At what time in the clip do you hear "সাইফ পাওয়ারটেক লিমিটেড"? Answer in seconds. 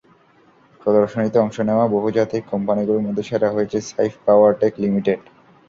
3.89-5.19